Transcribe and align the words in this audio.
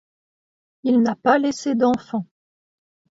Il 0.83 1.03
n'a 1.03 1.15
pas 1.15 1.37
laissé 1.37 1.75
d'enfants. 1.75 2.25